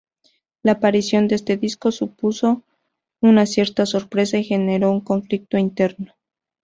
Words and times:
La 0.63 0.71
aparición 0.71 1.27
de 1.27 1.35
este 1.35 1.57
disco 1.57 1.91
supuso 1.91 2.63
una 3.21 3.45
cierta 3.45 3.85
sorpresa 3.85 4.39
y 4.39 4.43
generó 4.43 4.89
un 4.89 5.01
conflicto 5.01 5.59
interno. 5.59 6.15